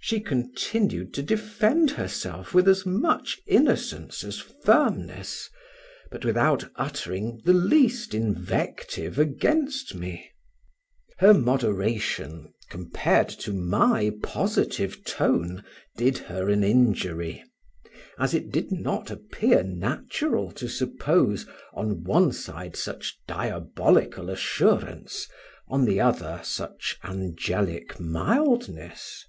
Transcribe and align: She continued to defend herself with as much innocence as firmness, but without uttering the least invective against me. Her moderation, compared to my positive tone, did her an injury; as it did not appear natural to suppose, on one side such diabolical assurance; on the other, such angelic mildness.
She 0.00 0.20
continued 0.20 1.12
to 1.14 1.22
defend 1.22 1.90
herself 1.90 2.54
with 2.54 2.66
as 2.66 2.86
much 2.86 3.42
innocence 3.46 4.24
as 4.24 4.38
firmness, 4.38 5.50
but 6.10 6.24
without 6.24 6.64
uttering 6.76 7.42
the 7.44 7.52
least 7.52 8.14
invective 8.14 9.18
against 9.18 9.94
me. 9.94 10.30
Her 11.18 11.34
moderation, 11.34 12.54
compared 12.70 13.28
to 13.40 13.52
my 13.52 14.10
positive 14.22 15.04
tone, 15.04 15.62
did 15.98 16.16
her 16.16 16.48
an 16.48 16.64
injury; 16.64 17.44
as 18.18 18.32
it 18.32 18.50
did 18.50 18.72
not 18.72 19.10
appear 19.10 19.62
natural 19.62 20.52
to 20.52 20.68
suppose, 20.68 21.44
on 21.74 22.02
one 22.02 22.32
side 22.32 22.76
such 22.76 23.14
diabolical 23.26 24.30
assurance; 24.30 25.28
on 25.68 25.84
the 25.84 26.00
other, 26.00 26.40
such 26.42 26.96
angelic 27.02 28.00
mildness. 28.00 29.26